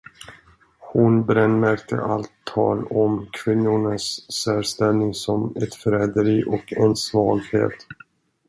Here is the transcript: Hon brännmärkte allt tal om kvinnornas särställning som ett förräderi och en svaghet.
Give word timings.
Hon 0.79 1.25
brännmärkte 1.25 2.01
allt 2.01 2.31
tal 2.43 2.83
om 2.85 3.29
kvinnornas 3.31 4.31
särställning 4.33 5.13
som 5.13 5.55
ett 5.61 5.75
förräderi 5.75 6.43
och 6.47 6.73
en 6.73 6.95
svaghet. 6.95 7.87